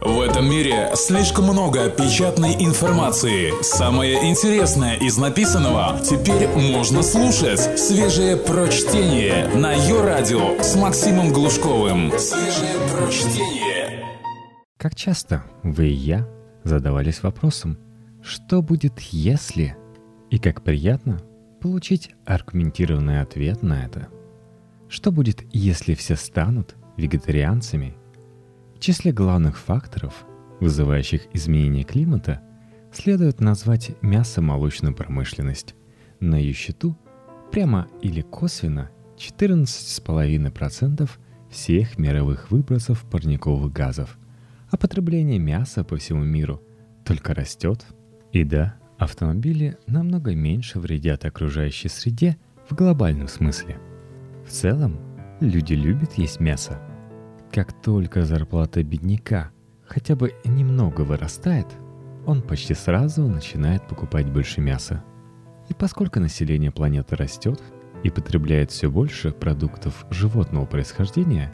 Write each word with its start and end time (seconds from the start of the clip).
В 0.00 0.20
этом 0.20 0.48
мире 0.48 0.90
слишком 0.94 1.46
много 1.46 1.88
печатной 1.88 2.54
информации. 2.54 3.52
Самое 3.62 4.28
интересное 4.30 4.96
из 4.96 5.16
написанного 5.16 5.98
теперь 6.00 6.48
можно 6.48 7.02
слушать. 7.02 7.78
Свежее 7.78 8.36
прочтение 8.36 9.48
на 9.54 9.72
ее 9.72 10.02
радио 10.02 10.60
с 10.62 10.76
Максимом 10.76 11.32
Глушковым. 11.32 12.12
Свежее 12.18 12.76
прочтение. 12.92 14.04
Как 14.76 14.94
часто 14.94 15.44
вы 15.62 15.88
и 15.88 15.94
я 15.94 16.28
задавались 16.62 17.22
вопросом, 17.22 17.78
что 18.22 18.60
будет 18.60 19.00
если, 19.00 19.76
и 20.30 20.38
как 20.38 20.62
приятно 20.62 21.22
получить 21.62 22.10
аргументированный 22.26 23.22
ответ 23.22 23.62
на 23.62 23.86
это. 23.86 24.08
Что 24.88 25.10
будет, 25.10 25.42
если 25.52 25.94
все 25.94 26.16
станут 26.16 26.76
вегетарианцами– 26.98 27.96
в 28.76 28.80
числе 28.80 29.10
главных 29.10 29.58
факторов, 29.58 30.26
вызывающих 30.60 31.22
изменение 31.32 31.82
климата, 31.82 32.42
следует 32.92 33.40
назвать 33.40 33.92
мясо-молочную 34.02 34.94
промышленность. 34.94 35.74
На 36.20 36.34
ее 36.36 36.52
счету 36.52 36.94
прямо 37.50 37.88
или 38.02 38.20
косвенно 38.20 38.90
14,5% 39.16 41.10
всех 41.50 41.98
мировых 41.98 42.50
выбросов 42.50 43.06
парниковых 43.10 43.72
газов, 43.72 44.18
а 44.70 44.76
потребление 44.76 45.38
мяса 45.38 45.82
по 45.82 45.96
всему 45.96 46.24
миру 46.24 46.62
только 47.04 47.32
растет. 47.32 47.86
И 48.32 48.44
да, 48.44 48.76
автомобили 48.98 49.78
намного 49.86 50.34
меньше 50.34 50.80
вредят 50.80 51.24
окружающей 51.24 51.88
среде 51.88 52.36
в 52.68 52.74
глобальном 52.74 53.28
смысле. 53.28 53.78
В 54.46 54.50
целом, 54.50 54.98
люди 55.40 55.72
любят 55.72 56.18
есть 56.18 56.40
мясо– 56.40 56.78
как 57.52 57.72
только 57.82 58.24
зарплата 58.24 58.82
бедняка 58.82 59.50
хотя 59.86 60.16
бы 60.16 60.34
немного 60.44 61.02
вырастает, 61.02 61.66
он 62.26 62.42
почти 62.42 62.74
сразу 62.74 63.26
начинает 63.28 63.86
покупать 63.86 64.30
больше 64.30 64.60
мяса. 64.60 65.04
И 65.68 65.74
поскольку 65.74 66.20
население 66.20 66.70
планеты 66.70 67.16
растет 67.16 67.62
и 68.02 68.10
потребляет 68.10 68.70
все 68.70 68.90
больше 68.90 69.30
продуктов 69.30 70.06
животного 70.10 70.66
происхождения, 70.66 71.52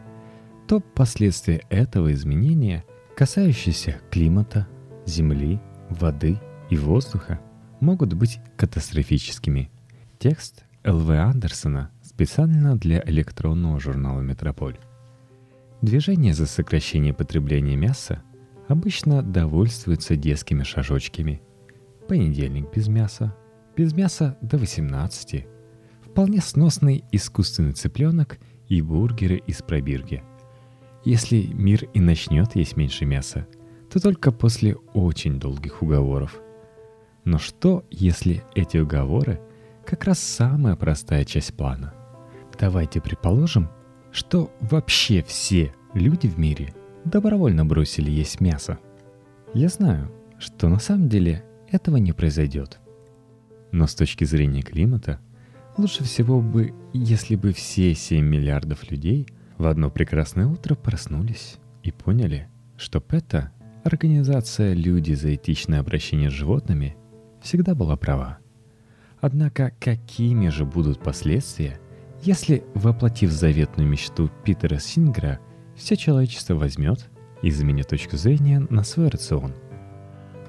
то 0.66 0.80
последствия 0.80 1.62
этого 1.70 2.12
изменения, 2.12 2.84
касающиеся 3.16 4.00
климата, 4.10 4.66
земли, 5.06 5.60
воды 5.90 6.38
и 6.70 6.76
воздуха, 6.76 7.40
могут 7.80 8.14
быть 8.14 8.38
катастрофическими. 8.56 9.70
Текст 10.18 10.64
Л.В. 10.84 11.10
Андерсона 11.12 11.90
специально 12.02 12.76
для 12.76 13.02
электронного 13.04 13.78
журнала 13.80 14.20
«Метрополь». 14.20 14.78
Движение 15.82 16.32
за 16.32 16.46
сокращение 16.46 17.12
потребления 17.12 17.74
мяса 17.74 18.22
обычно 18.68 19.20
довольствуется 19.20 20.14
детскими 20.14 20.62
шажочками. 20.62 21.42
Понедельник 22.06 22.72
без 22.72 22.86
мяса, 22.86 23.34
без 23.76 23.92
мяса 23.92 24.38
до 24.40 24.58
18, 24.58 25.44
вполне 26.02 26.40
сносный 26.40 27.04
искусственный 27.10 27.72
цыпленок 27.72 28.38
и 28.68 28.80
бургеры 28.80 29.42
из 29.44 29.60
пробирки. 29.60 30.22
Если 31.04 31.46
мир 31.52 31.84
и 31.94 32.00
начнет 32.00 32.54
есть 32.54 32.76
меньше 32.76 33.04
мяса, 33.04 33.48
то 33.90 33.98
только 33.98 34.30
после 34.30 34.76
очень 34.94 35.40
долгих 35.40 35.82
уговоров. 35.82 36.40
Но 37.24 37.38
что, 37.38 37.84
если 37.90 38.44
эти 38.54 38.76
уговоры 38.76 39.40
как 39.84 40.04
раз 40.04 40.20
самая 40.20 40.76
простая 40.76 41.24
часть 41.24 41.54
плана? 41.54 41.92
Давайте 42.56 43.00
предположим, 43.00 43.68
что 44.12 44.52
вообще 44.60 45.22
все 45.22 45.74
люди 45.94 46.26
в 46.28 46.38
мире 46.38 46.74
добровольно 47.04 47.64
бросили 47.64 48.10
есть 48.10 48.40
мясо. 48.40 48.78
Я 49.54 49.68
знаю, 49.68 50.10
что 50.38 50.68
на 50.68 50.78
самом 50.78 51.08
деле 51.08 51.44
этого 51.70 51.96
не 51.96 52.12
произойдет. 52.12 52.78
Но 53.72 53.86
с 53.86 53.94
точки 53.94 54.24
зрения 54.24 54.62
климата, 54.62 55.18
лучше 55.76 56.04
всего 56.04 56.40
бы, 56.40 56.74
если 56.92 57.36
бы 57.36 57.52
все 57.52 57.94
7 57.94 58.24
миллиардов 58.24 58.90
людей 58.90 59.26
в 59.56 59.66
одно 59.66 59.90
прекрасное 59.90 60.46
утро 60.46 60.74
проснулись 60.74 61.56
и 61.82 61.90
поняли, 61.90 62.48
что 62.76 63.00
ПЭТА, 63.00 63.52
организация 63.84 64.74
«Люди 64.74 65.14
за 65.14 65.34
этичное 65.34 65.80
обращение 65.80 66.30
с 66.30 66.34
животными», 66.34 66.96
всегда 67.40 67.74
была 67.74 67.96
права. 67.96 68.38
Однако 69.20 69.72
какими 69.80 70.48
же 70.48 70.64
будут 70.64 71.00
последствия, 71.00 71.80
если, 72.22 72.62
воплотив 72.74 73.32
заветную 73.32 73.88
мечту 73.88 74.30
Питера 74.44 74.78
Сингера, 74.78 75.40
все 75.74 75.96
человечество 75.96 76.54
возьмет 76.54 77.10
и 77.42 77.50
заменит 77.50 77.88
точку 77.88 78.16
зрения 78.16 78.60
на 78.70 78.84
свой 78.84 79.08
рацион? 79.08 79.52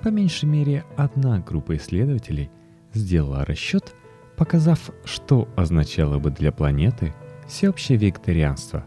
По 0.04 0.10
меньшей 0.10 0.46
мере, 0.46 0.86
одна 0.98 1.40
группа 1.40 1.76
исследователей 1.76 2.52
сделала 2.94 3.44
расчет, 3.44 3.96
показав, 4.38 4.92
что 5.04 5.50
означало 5.56 6.20
бы 6.20 6.30
для 6.30 6.52
планеты 6.52 7.12
всеобщее 7.48 7.98
вегетарианство. 7.98 8.86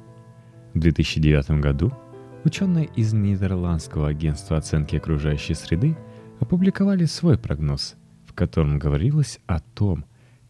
В 0.73 0.79
2009 0.79 1.61
году 1.61 1.93
ученые 2.45 2.89
из 2.95 3.13
Нидерландского 3.13 4.09
агентства 4.09 4.59
оценки 4.59 4.95
окружающей 4.95 5.55
среды 5.55 5.97
опубликовали 6.39 7.07
свой 7.07 7.37
прогноз, 7.37 7.97
в 8.27 8.33
котором 8.33 8.79
говорилось 8.79 9.41
о 9.47 9.59
том, 9.59 10.05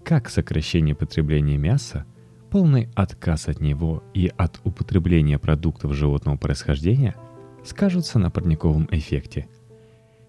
как 0.04 0.28
сокращение 0.28 0.94
потребления 0.94 1.56
мяса– 1.56 2.04
полный 2.56 2.88
отказ 2.94 3.48
от 3.48 3.60
него 3.60 4.02
и 4.14 4.32
от 4.34 4.62
употребления 4.64 5.38
продуктов 5.38 5.92
животного 5.92 6.38
происхождения 6.38 7.14
скажутся 7.66 8.18
на 8.18 8.30
парниковом 8.30 8.88
эффекте. 8.90 9.46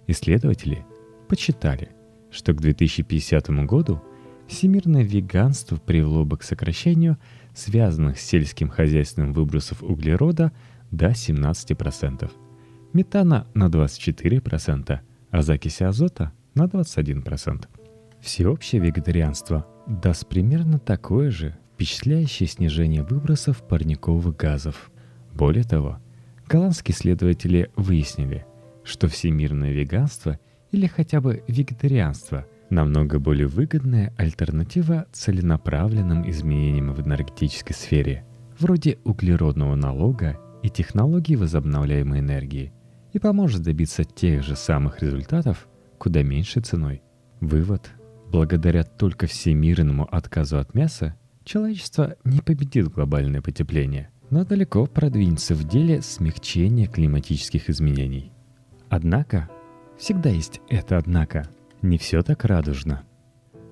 Исследователи 0.08 0.86
подсчитали, 1.30 1.92
что 2.30 2.52
к 2.52 2.60
2050 2.60 3.48
году 3.66 4.04
всемирное 4.46 5.04
веганство 5.04 5.78
привело 5.78 6.26
бы 6.26 6.38
к 6.38 6.44
сокращению 6.44 7.18
связанных 7.56 8.20
с 8.20 8.26
сельским 8.26 8.68
хозяйством 8.68 9.32
выбросов 9.32 9.82
углерода 9.82 10.52
до 10.92 11.12
17%, 11.12 12.30
метана 12.92 13.48
на 13.54 13.68
24%, 13.68 15.00
а 15.32 15.42
закиси 15.42 15.84
азота 15.84 16.34
на 16.56 16.66
21%. 16.66 17.68
Всеобщее 18.20 18.82
вегетарианство 18.82 19.66
даст 19.88 20.28
примерно 20.28 20.78
такое 20.78 21.32
же 21.32 21.58
впечатляющее 21.78 22.50
снижение 22.50 23.04
выбросов 23.04 23.62
парниковых 23.62 24.36
газов. 24.36 24.90
Более 25.32 25.64
того, 25.64 26.00
голландские 26.48 26.96
исследователи 26.96 27.70
выяснили, 27.76 28.48
что 28.84 29.08
всемирное 29.08 29.72
веганство 29.74 30.40
или 30.72 30.88
хотя 30.88 31.22
бы 31.22 31.44
вегетарианство 31.48 32.48
намного 32.72 33.20
более 33.20 33.46
выгодная 33.46 34.12
альтернатива 34.18 35.06
целенаправленным 35.12 36.28
изменениям 36.28 36.94
в 36.94 37.02
энергетической 37.02 37.74
сфере, 37.74 38.26
вроде 38.60 38.98
углеродного 39.04 39.76
налога 39.76 40.40
и 40.64 40.72
технологий 40.72 41.36
возобновляемой 41.36 42.22
энергии, 42.22 42.74
и 43.14 43.20
поможет 43.20 43.62
добиться 43.62 44.04
тех 44.04 44.42
же 44.42 44.56
самых 44.56 45.04
результатов 45.04 45.68
куда 46.00 46.24
меньшей 46.24 46.64
ценой. 46.64 47.04
Вывод. 47.40 47.92
Благодаря 48.32 48.84
только 48.84 49.28
всемирному 49.28 50.08
отказу 50.12 50.58
от 50.58 50.74
мяса 50.74 51.16
Человечество 51.48 52.18
не 52.26 52.42
победит 52.42 52.90
глобальное 52.90 53.42
потепление, 53.42 54.10
но 54.30 54.44
далеко 54.44 54.86
продвинется 54.86 55.56
в 55.56 55.64
деле 55.64 56.02
смягчения 56.02 56.88
климатических 56.88 57.70
изменений. 57.70 58.34
Однако, 58.90 59.50
всегда 59.98 60.30
есть 60.30 60.60
это 60.68 60.98
однако, 60.98 61.48
не 61.82 61.98
все 61.98 62.22
так 62.22 62.44
радужно. 62.44 63.06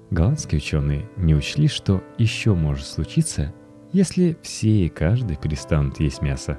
Голландские 0.09 0.59
ученые 0.59 1.09
не 1.17 1.35
учли, 1.35 1.67
что 1.67 2.01
еще 2.17 2.55
может 2.55 2.85
случиться, 2.85 3.53
если 3.91 4.37
все 4.41 4.85
и 4.85 4.87
каждый 4.87 5.35
перестанут 5.35 5.99
есть 5.99 6.21
мясо. 6.21 6.57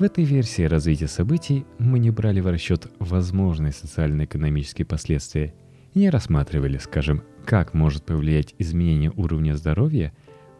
В 0.00 0.02
этой 0.02 0.24
версии 0.24 0.62
развития 0.62 1.06
событий 1.06 1.64
мы 1.78 2.00
не 2.00 2.10
брали 2.10 2.40
в 2.40 2.48
расчет 2.48 2.90
возможные 2.98 3.70
социально-экономические 3.70 4.86
последствия 4.86 5.54
и 5.94 6.00
не 6.00 6.10
рассматривали, 6.10 6.78
скажем, 6.78 7.22
как 7.44 7.74
может 7.74 8.04
повлиять 8.04 8.56
изменение 8.58 9.12
уровня 9.14 9.54
здоровья 9.54 10.12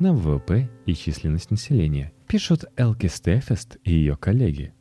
на 0.02 0.12
ВВП 0.12 0.68
и 0.84 0.94
численность 0.94 1.52
населения, 1.52 2.12
пишут 2.26 2.64
Элки 2.76 3.06
Стефест 3.06 3.76
и 3.84 3.92
ее 3.92 4.16
коллеги. 4.16 4.74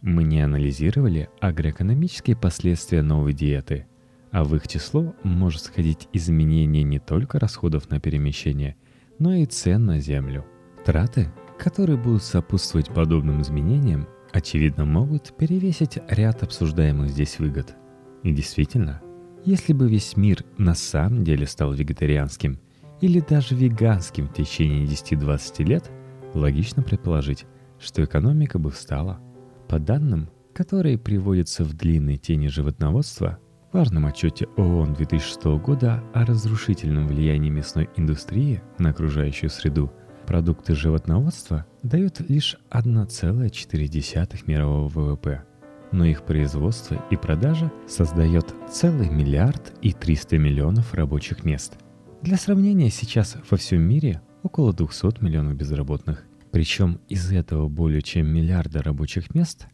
Мы 0.00 0.22
не 0.22 0.40
анализировали 0.40 1.28
агроэкономические 1.40 2.36
последствия 2.36 3.02
новой 3.02 3.32
диеты, 3.32 3.88
а 4.30 4.44
в 4.44 4.54
их 4.54 4.68
число 4.68 5.12
может 5.24 5.62
сходить 5.62 6.08
изменение 6.12 6.84
не 6.84 7.00
только 7.00 7.40
расходов 7.40 7.90
на 7.90 7.98
перемещение, 7.98 8.76
но 9.18 9.34
и 9.34 9.44
цен 9.44 9.86
на 9.86 9.98
землю. 9.98 10.46
Траты, 10.84 11.32
которые 11.58 11.98
будут 11.98 12.22
сопутствовать 12.22 12.94
подобным 12.94 13.42
изменениям, 13.42 14.06
очевидно 14.32 14.84
могут 14.84 15.36
перевесить 15.36 15.98
ряд 16.08 16.44
обсуждаемых 16.44 17.10
здесь 17.10 17.40
выгод. 17.40 17.74
И 18.22 18.32
действительно, 18.32 19.02
если 19.44 19.72
бы 19.72 19.90
весь 19.90 20.16
мир 20.16 20.44
на 20.58 20.76
самом 20.76 21.24
деле 21.24 21.48
стал 21.48 21.72
вегетарианским– 21.72 22.60
или 23.00 23.20
даже 23.20 23.54
веганским 23.54 24.28
в 24.28 24.32
течение 24.34 24.84
10-20 24.86 25.64
лет, 25.64 25.90
логично 26.34 26.82
предположить, 26.82 27.46
что 27.78 28.04
экономика 28.04 28.58
бы 28.58 28.70
встала. 28.70 29.20
По 29.68 29.78
данным 29.78 30.30
которые 30.52 30.98
приводятся 30.98 31.64
в 31.64 31.74
длинной 31.74 32.16
тени 32.16 32.48
животноводства, 32.48 33.38
в 33.70 33.74
важном 33.74 34.06
отчете 34.06 34.46
ООН 34.56 34.94
2006 34.94 35.44
года 35.62 36.02
о 36.12 36.24
разрушительном 36.26 37.06
влиянии 37.06 37.50
мясной 37.50 37.88
индустрии 37.96 38.60
на 38.78 38.90
окружающую 38.90 39.48
среду, 39.48 39.92
продукты 40.26 40.74
животноводства 40.74 41.66
дают 41.82 42.20
лишь 42.28 42.58
1,4 42.70 44.38
мирового 44.46 44.88
ВВП, 44.88 45.44
но 45.92 46.04
их 46.04 46.24
производство 46.24 47.02
и 47.10 47.16
продажа 47.16 47.72
создает 47.88 48.54
целый 48.70 49.08
миллиард 49.08 49.72
и 49.82 49.92
300 49.92 50.36
миллионов 50.38 50.94
рабочих 50.94 51.44
мест. 51.44 51.78
Для 52.22 52.36
сравнения, 52.36 52.90
сейчас 52.90 53.38
во 53.50 53.56
всем 53.56 53.80
мире 53.80 54.20
около 54.42 54.74
200 54.74 55.24
миллионов 55.24 55.56
безработных. 55.56 56.24
Причем 56.50 57.00
из 57.08 57.32
этого 57.32 57.68
более 57.68 58.02
чем 58.02 58.26
миллиарда 58.26 58.82
рабочих 58.82 59.34
мест 59.34 59.68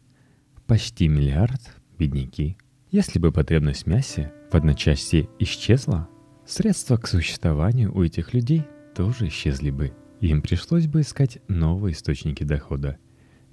почти 0.65 1.09
миллиард– 1.09 1.59
бедняки. 1.97 2.57
Если 2.89 3.19
бы 3.19 3.33
потребность 3.33 3.83
в 3.83 3.87
мясе 3.87 4.31
в 4.49 4.55
одночасье 4.55 5.27
исчезла, 5.39 6.07
средства 6.45 6.95
к 6.95 7.07
существованию 7.07 7.93
у 7.93 8.01
этих 8.01 8.33
людей 8.33 8.63
тоже 8.95 9.27
исчезли 9.27 9.69
бы. 9.69 9.93
Им 10.21 10.41
пришлось 10.41 10.87
бы 10.87 11.01
искать 11.01 11.39
новые 11.49 11.91
источники 11.91 12.45
дохода. 12.45 12.97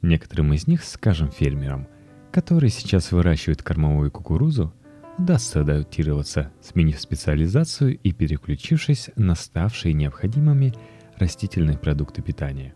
Некоторым 0.03 0.53
из 0.53 0.69
них, 0.69 0.85
скажем, 0.85 1.33
фермерам, 1.33 1.89
которые 2.31 2.71
сейчас 2.71 3.11
выращивают 3.11 3.61
кормовую 3.61 4.13
кукурузу, 4.13 4.73
удастся 5.19 5.61
адаптироваться, 5.61 6.53
сменив 6.61 7.01
специализацию 7.01 7.99
и 7.99 8.13
переключившись 8.13 9.11
на 9.17 9.35
ставшие 9.35 9.95
необходимыми 9.95 10.75
растительные 11.17 11.79
продукты 11.79 12.23
питания. 12.23 12.75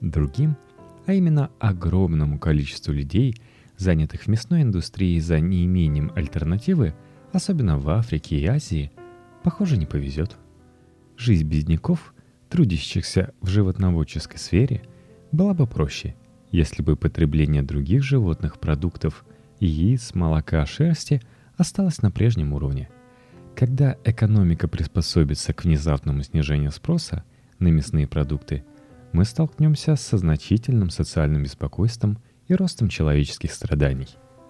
Другим, 0.00 0.56
а 1.06 1.12
именно 1.12 1.50
огромному 1.58 2.38
количеству 2.38 2.92
людей, 2.92 3.36
занятых 3.76 4.22
в 4.22 4.28
мясной 4.28 4.62
индустрии 4.62 5.18
за 5.20 5.40
неимением 5.40 6.12
альтернативы, 6.14 6.94
особенно 7.32 7.78
в 7.78 7.88
Африке 7.90 8.38
и 8.38 8.46
Азии, 8.46 8.90
похоже, 9.42 9.76
не 9.76 9.86
повезет. 9.86 10.36
Жизнь 11.16 11.46
бедняков, 11.46 12.14
трудящихся 12.48 13.32
в 13.40 13.48
животноводческой 13.48 14.38
сфере, 14.38 14.82
была 15.32 15.54
бы 15.54 15.66
проще, 15.66 16.14
если 16.50 16.82
бы 16.82 16.96
потребление 16.96 17.62
других 17.62 18.02
животных 18.02 18.58
продуктов– 18.58 19.24
яиц, 19.60 20.14
молока, 20.14 20.66
шерсти– 20.66 21.22
осталось 21.56 22.02
на 22.02 22.10
прежнем 22.10 22.52
уровне. 22.52 22.88
Когда 23.54 23.96
экономика 24.04 24.68
приспособится 24.68 25.52
к 25.52 25.64
внезапному 25.64 26.22
снижению 26.22 26.70
спроса– 26.70 27.24
на 27.58 27.68
мясные 27.68 28.06
продукты, 28.06 28.64
мы 29.12 29.24
столкнемся 29.24 29.96
со 29.96 30.18
значительным 30.18 30.90
социальным 30.90 31.42
беспокойством 31.42 32.18
и 32.48 32.54
ростом 32.54 32.88
человеческих 32.88 33.52
страданий. 33.52 34.08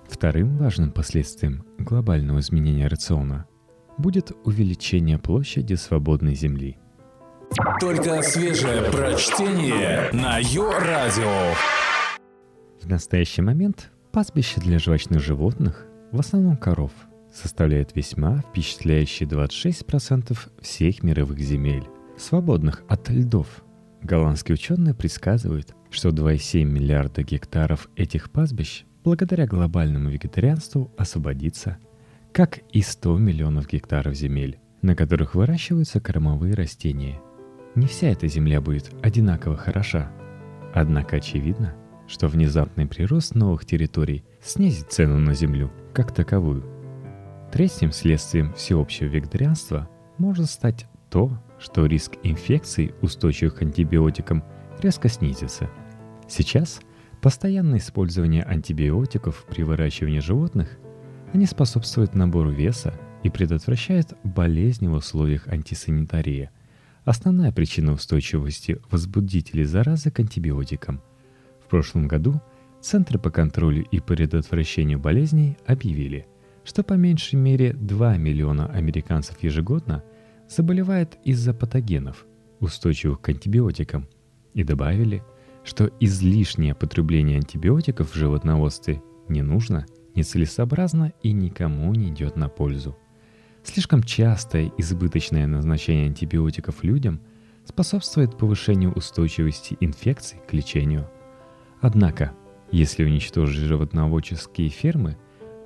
Вторым 0.09 0.57
важным 0.57 0.93
последствием 0.93 1.65
глобального 1.79 2.41
изменения 2.41 2.87
рациона 2.87 3.47
будет 3.99 4.33
увеличение 4.45 5.19
площади 5.19 5.75
свободной 5.75 6.35
земли. 6.35 6.79
Только 7.81 8.23
свежее 8.23 8.91
прочтение 8.91 10.11
на 10.13 10.39
Йо-Радио. 10.39 11.55
В 12.83 12.89
настоящий 12.89 13.43
момент 13.43 13.91
пастбище 14.13 14.61
для 14.61 14.79
жвачных 14.79 15.23
животных, 15.23 15.86
в 16.13 16.21
основном 16.21 16.57
коров, 16.57 16.93
составляет 17.33 17.95
весьма 17.95 18.39
впечатляющие 18.39 19.29
26% 19.29 20.37
всех 20.61 21.03
мировых 21.03 21.39
земель 21.39 21.85
свободных 22.17 22.83
от 22.89 23.09
льдов. 23.11 23.63
Голландские 24.03 24.55
ученые 24.55 24.95
предсказывают, 24.95 25.75
что 25.91 26.11
2,7 26.11 26.65
миллиарда 26.65 27.23
гектаров 27.23 27.89
этих 27.97 28.31
пастбищ 28.31 28.85
благодаря 29.05 29.47
глобальному 29.47 30.09
вегетарианству 30.09 30.91
освободится, 30.97 31.79
как 32.33 32.61
и 32.73 32.83
100 32.83 33.19
миллионов 33.19 33.69
гектаров 33.69 34.15
земель, 34.15 34.59
на 34.83 34.95
которых 34.95 35.35
выращиваются 35.35 36.01
кормовые 36.01 36.55
растения. 36.55 37.21
Не 37.75 37.87
вся 37.87 38.09
эта 38.09 38.27
земля 38.27 38.61
будет 38.61 38.91
одинаково 39.03 39.57
хороша. 39.57 40.11
Однако 40.75 41.17
очевидно, 41.17 41.75
что 42.09 42.29
внезапный 42.29 42.87
прирост 42.87 43.35
новых 43.35 43.65
территорий 43.65 44.25
снизит 44.43 44.93
цену 44.93 45.19
на 45.19 45.35
землю 45.35 45.73
как 45.93 46.15
таковую. 46.15 46.65
Третьим 47.53 47.93
следствием 47.93 48.53
всеобщего 48.55 49.09
вегетарианства 49.09 49.89
может 50.19 50.51
стать 50.51 50.87
то, 51.11 51.39
что 51.59 51.87
риск 51.87 52.13
инфекций, 52.23 52.95
устойчивых 53.01 53.57
к 53.57 53.63
антибиотикам, 53.63 54.45
резко 54.81 55.09
снизится. 55.09 55.71
Сейчас 56.29 56.81
постоянное 57.23 57.79
использование 57.79 58.43
антибиотиков 58.43 59.47
при 59.49 59.63
выращивании 59.63 60.21
животных 60.21 60.79
они 61.33 61.47
способствуют 61.47 62.15
набору 62.15 62.51
веса 62.51 62.95
и 63.23 63.31
предотвращают 63.31 64.15
болезни 64.23 64.87
в 64.87 64.95
условиях 64.95 65.49
антисанитарии. 65.49 66.51
Основная 67.05 67.53
причина 67.53 67.93
устойчивости 67.93 68.81
возбудителей 68.91 69.65
заразы 69.65 70.11
к 70.11 70.21
антибиотикам. 70.21 71.01
Прошлом 71.77 72.09
году 72.09 72.41
Центры 72.81 73.19
по 73.19 73.31
контролю 73.31 73.85
и 73.91 74.01
предотвращению 74.01 74.99
болезней 74.99 75.59
объявили, 75.67 76.27
что 76.65 76.83
по 76.83 76.95
меньшей 76.95 77.35
мере 77.35 77.75
2 77.75 78.17
миллиона 78.17 78.67
американцев 78.67 79.43
ежегодно– 79.43 80.03
заболевает 80.49 81.19
из-за 81.23 81.53
патогенов, 81.53 82.25
устойчивых 82.61 83.21
к 83.21 83.29
антибиотикам, 83.29 84.09
и 84.55 84.65
добавили, 84.65 85.23
что 85.65 85.91
излишнее 86.01 86.75
потребление 86.75 87.37
антибиотиков 87.37 88.11
в 88.11 88.15
животноводстве 88.15 89.03
не 89.29 89.43
нужно, 89.43 89.85
нецелесообразно 90.15 91.13
и 91.23 91.33
никому 91.33 91.95
не 91.95 92.09
идет 92.09 92.37
на 92.37 92.49
пользу. 92.49 92.97
Слишком 93.65 94.03
частое 94.03 94.73
избыточное 94.79 95.47
назначение 95.47 96.07
антибиотиков 96.07 96.83
людям 96.85 97.21
способствует 97.67 98.39
повышению 98.39 98.93
устойчивости 98.93 99.77
инфекций 99.81 100.39
к 100.49 100.55
лечению. 100.55 101.11
Однако, 101.81 102.33
если 102.71 103.05
уничтожить 103.05 103.61
животноводческие 103.61 104.69
фермы, 104.69 105.17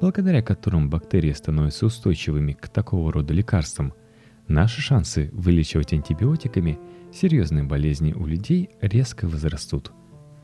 благодаря 0.00 0.42
которым 0.42 0.90
бактерии 0.90 1.32
становятся 1.32 1.86
устойчивыми 1.86 2.52
к 2.52 2.68
такого 2.68 3.12
рода 3.12 3.32
лекарствам, 3.32 3.94
Наши 4.50 4.80
шансы 4.80 5.30
вылечивать 5.32 5.92
антибиотиками 5.92 6.76
серьезные 7.12 7.62
болезни 7.62 8.12
у 8.12 8.26
людей 8.26 8.70
резко 8.80 9.28
возрастут. 9.28 9.92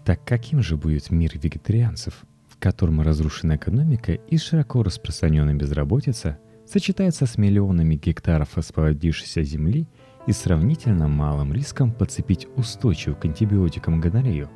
Так 0.05 0.25
каким 0.25 0.63
же 0.63 0.77
будет 0.77 1.11
мир 1.11 1.33
вегетарианцев, 1.35 2.25
в 2.49 2.57
котором 2.57 3.01
разрушена 3.01 3.57
экономика 3.57 4.13
и 4.13 4.39
широко 4.39 4.85
распространенная 4.85 5.55
безработица 5.55 6.39
сочетается 6.65 7.27
с 7.27 7.37
миллионами 7.37 7.97
гектаров 7.97 8.57
освободившейся 8.57 9.43
земли 9.43 9.89
и 10.29 10.33
сравнительно 10.33 11.09
малым 11.09 11.53
риском 11.53 11.91
подцепить 11.91 12.47
устойчивую 12.55 13.17
к 13.17 13.25
антибиотикам 13.25 14.01
гонорею? 14.01 14.49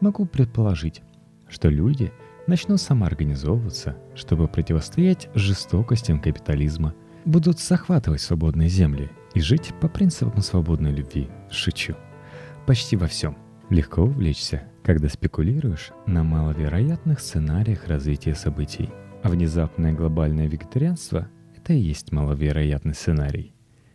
Могу 0.00 0.26
предположить, 0.26 1.02
что 1.48 1.68
люди 1.68 2.12
начнут 2.46 2.80
самоорганизовываться, 2.80 3.96
чтобы 4.14 4.48
противостоять 4.48 5.28
жестокостям 5.34 6.20
капитализма– 6.20 6.94
будут 7.26 7.58
захватывать 7.58 8.22
свободные 8.22 8.68
земли 8.68 9.10
и 9.34 9.40
жить 9.40 9.74
по 9.80 9.88
принципам 9.88 10.40
свободной 10.40 10.92
любви. 10.92 11.28
Шучу. 11.50 11.94
Почти 12.66 12.96
во 12.96 13.08
всем. 13.08 13.36
Легко 13.68 14.02
увлечься, 14.02 14.62
когда 14.84 15.08
спекулируешь 15.08 15.90
на 16.06 16.22
маловероятных 16.22 17.20
сценариях 17.20 17.88
развития 17.88 18.34
событий. 18.34 18.88
А 19.22 19.28
внезапное 19.28 19.92
глобальное 19.92 20.46
вегетарианство– 20.46 21.28
это 21.56 21.72
и 21.72 21.80
есть 21.80 22.12
маловероятный 22.12 22.94
сценарий. 22.94 23.54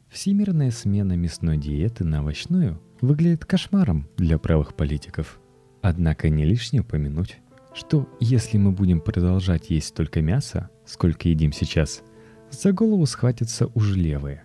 Всемирная 0.10 0.72
смена 0.72 1.14
мясной 1.14 1.58
диеты 1.58 2.04
на 2.04 2.22
овощную 2.22 2.82
выглядит 3.00 3.46
кошмаром 3.46 4.10
для 4.18 4.38
правых 4.38 4.76
политиков. 4.76 5.40
Однако 5.82 6.30
не 6.30 6.46
лишне 6.46 6.82
упомянуть, 6.82 7.38
что 7.74 8.08
если 8.20 8.58
мы 8.58 8.72
будем 8.72 9.02
продолжать 9.02 9.70
есть 9.70 9.96
только 9.96 10.22
мясо, 10.22 10.70
сколько 10.86 11.30
едим 11.30 11.52
сейчас– 11.52 12.04
за 12.52 12.74
голову 12.74 13.06
схватятся 13.06 13.68
уж 13.74 13.96
левые. 13.96 14.44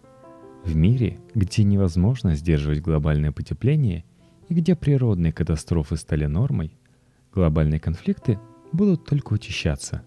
В 0.64 0.76
мире, 0.76 1.19
где 1.35 1.64
невозможно 1.64 2.37
сдерживать 2.37 2.81
глобальное 2.81 3.33
потепление 3.33 4.05
и 4.49 4.55
где 4.55 4.76
природные 4.76 5.33
катастрофы 5.33 5.97
стали 5.97 6.26
нормой, 6.26 6.73
глобальные 7.35 7.81
конфликты 7.81 8.38
будут 8.73 9.05
только 9.05 9.33
учащаться. 9.33 10.02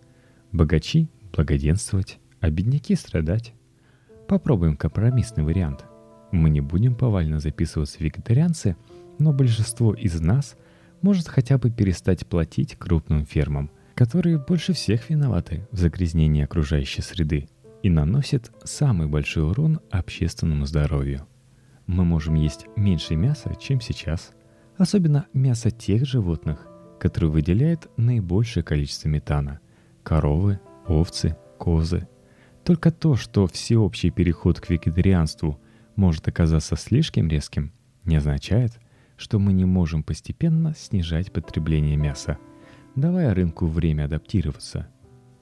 Богачи– 0.53 1.09
благоденствовать, 1.33 2.19
а 2.39 2.50
бедняки– 2.50 2.95
страдать. 2.95 3.53
Попробуем 4.27 4.77
компромиссный 4.77 5.43
вариант. 5.43 5.83
Мы 6.31 6.50
не 6.50 6.62
будем 6.62 6.95
повально 6.95 7.39
записываться 7.39 8.01
вегетарианцы, 8.01 8.77
но 9.17 9.33
большинство 9.33 9.93
из 9.93 10.19
нас 10.21 10.55
может 11.01 11.27
хотя 11.27 11.58
бы 11.58 11.70
перестать 11.70 12.25
платить 12.27 12.75
крупным 12.75 13.25
фермам, 13.25 13.72
которые 13.96 14.38
больше 14.38 14.74
всех 14.74 15.10
виноваты 15.10 15.68
в 15.72 15.77
загрязнении 15.77 16.44
окружающей 16.44 17.01
среды– 17.01 17.48
и 17.84 17.89
наносит 17.89 18.51
самый 18.63 19.08
большой 19.08 19.50
урон 19.50 19.79
общественному 19.91 20.65
здоровью. 20.65 21.25
Мы 21.88 22.03
можем 22.03 22.36
есть 22.36 22.65
меньше 22.75 23.15
мяса, 23.15 23.56
чем 23.60 23.82
сейчас, 23.82 24.32
особенно 24.77 25.27
мясо 25.34 25.72
тех 25.72 26.06
животных, 26.06 26.68
которые 27.00 27.32
выделяют 27.32 27.89
наибольшее 27.98 28.63
количество 28.63 29.08
метана, 29.10 29.60
коровы, 30.03 30.60
овцы, 30.88 31.36
козы. 31.58 32.08
Только 32.63 32.91
то, 32.91 33.15
что 33.15 33.48
всеобщий 33.48 34.12
переход 34.12 34.60
к 34.60 34.70
вегетарианству 34.70 35.60
может 35.96 36.27
оказаться 36.27 36.75
слишком 36.75 37.27
резким, 37.27 37.72
не 38.03 38.18
означает, 38.18 38.79
что 39.19 39.38
мы 39.38 39.51
не 39.51 39.65
можем 39.65 40.01
постепенно 40.01 40.73
снижать 40.75 41.31
потребление 41.31 41.97
мяса, 41.97 42.38
давая 42.95 43.33
рынку 43.33 43.67
время 43.67 44.05
адаптироваться. 44.05 44.88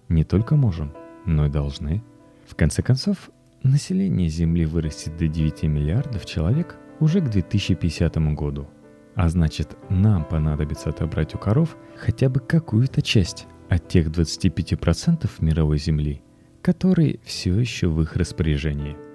Не 0.09 0.23
только 0.23 0.55
можем, 0.55 0.93
но 1.25 1.45
и 1.45 1.49
должны. 1.49 2.03
В 2.47 2.55
конце 2.55 2.81
концов, 2.81 3.29
население 3.61 4.29
Земли 4.29 4.65
вырастет 4.65 5.15
до 5.17 5.27
9 5.27 5.63
миллиардов 5.63 6.25
человек 6.25 6.75
уже 6.99 7.21
к 7.21 7.29
2050 7.29 8.17
году. 8.33 8.67
А 9.13 9.29
значит, 9.29 9.77
нам 9.89 10.25
понадобится 10.25 10.89
отобрать 10.89 11.35
у 11.35 11.37
коров 11.37 11.77
хотя 11.95 12.29
бы 12.29 12.39
какую-то 12.39 13.03
часть 13.03 13.45
от 13.69 13.87
тех 13.87 14.07
25% 14.07 15.29
мировой 15.39 15.77
Земли, 15.77 16.23
которые 16.63 17.19
все 17.23 17.53
еще 17.59 17.87
в 17.87 18.01
их 18.01 18.15
распоряжении– 18.15 18.97